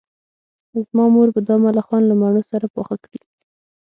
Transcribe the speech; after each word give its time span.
زما 0.87 1.05
مور 1.13 1.27
به 1.33 1.41
دا 1.47 1.55
ملخان 1.65 2.03
له 2.07 2.15
مڼو 2.21 2.41
سره 2.51 2.65
پاخه 2.75 2.95
کړي 3.03 3.21